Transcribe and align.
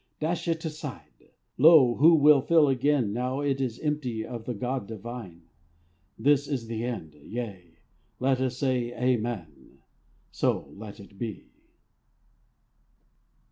Dash 0.19 0.47
it 0.47 0.65
aside! 0.65 1.29
Lo, 1.59 1.93
who 1.93 2.15
will 2.15 2.41
fill 2.41 2.67
again 2.67 3.13
Now 3.13 3.41
it 3.41 3.61
is 3.61 3.77
empty 3.81 4.25
of 4.25 4.45
the 4.45 4.55
god 4.55 4.87
divine! 4.87 5.43
This 6.17 6.47
is 6.47 6.65
the 6.65 6.83
end. 6.83 7.13
Yea, 7.13 7.77
let 8.19 8.41
us 8.41 8.57
say 8.57 8.93
Amen. 8.95 9.77
So 10.31 10.73
let 10.75 10.99
it 10.99 11.19
be. 11.19 11.51